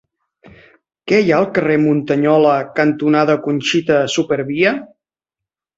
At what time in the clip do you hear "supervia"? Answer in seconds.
4.19-4.79